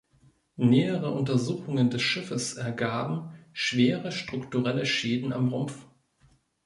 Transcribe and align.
Nähere 0.55 1.11
Untersuchungen 1.11 1.91
des 1.91 2.01
Schiffes 2.01 2.55
ergaben 2.55 3.35
schwere 3.53 4.11
strukturelle 4.11 4.87
Schäden 4.87 5.31
am 5.31 5.49
Rumpf. 5.49 5.85